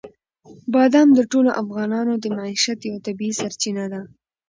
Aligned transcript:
بادام 0.73 1.09
د 1.17 1.19
ټولو 1.31 1.49
افغانانو 1.63 2.13
د 2.17 2.25
معیشت 2.37 2.79
یوه 2.89 2.99
طبیعي 3.07 3.33
سرچینه 3.41 3.85
ده. 3.93 4.01